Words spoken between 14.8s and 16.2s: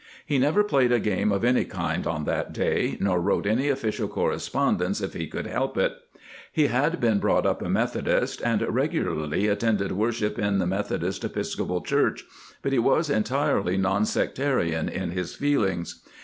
in his feelings.